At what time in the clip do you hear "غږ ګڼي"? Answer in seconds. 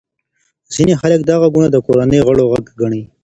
2.53-3.01